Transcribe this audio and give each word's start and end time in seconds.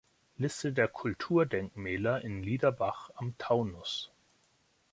Liste 0.39 0.73
der 0.73 0.87
Kulturdenkmäler 0.87 2.21
in 2.23 2.41
Liederbach 2.41 3.11
am 3.17 3.37
Taunus 3.37 4.09